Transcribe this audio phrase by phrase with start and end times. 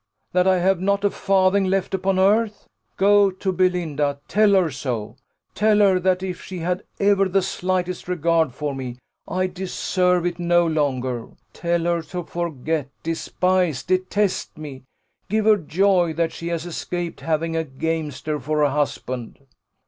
[0.31, 2.65] that I have not a farthing left upon earth?
[2.97, 5.15] Go to Belinda; tell her so:
[5.53, 10.39] tell her, that if she had ever the slightest regard for me, I deserve it
[10.39, 11.27] no longer.
[11.53, 14.85] Tell her to forget, despise, detest me.
[15.29, 19.45] Give her joy that she has escaped having a gamester for a husband."